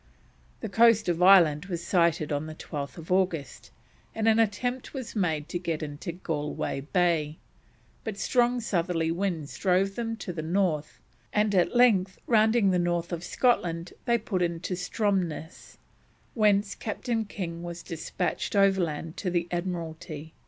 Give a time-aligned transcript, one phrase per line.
[0.61, 3.69] The coast of Ireland was sighted on 12th August,
[4.15, 7.37] and an attempt was made to get into Galway Bay,
[8.03, 10.97] but strong southerly winds drove them to the north,
[11.31, 15.77] and at length, rounding the north of Scotland, they put into Stromness,
[16.33, 20.33] whence Captain King was despatched overland to the Admiralty.